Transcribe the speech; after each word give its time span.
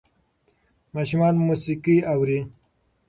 ماشومان 0.95 1.35
موسیقي 1.47 1.97
اوري. 2.11 2.39